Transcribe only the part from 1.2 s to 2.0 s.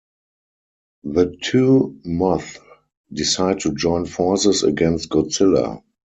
two